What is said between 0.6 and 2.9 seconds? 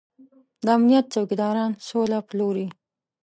د امنيت څوکيداران سوله پلوري.